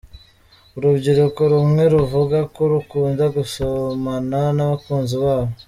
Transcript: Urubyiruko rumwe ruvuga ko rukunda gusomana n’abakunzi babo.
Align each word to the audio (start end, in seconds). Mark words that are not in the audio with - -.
Urubyiruko 0.77 1.41
rumwe 1.51 1.83
ruvuga 1.93 2.39
ko 2.55 2.61
rukunda 2.73 3.23
gusomana 3.35 4.39
n’abakunzi 4.55 5.15
babo. 5.23 5.51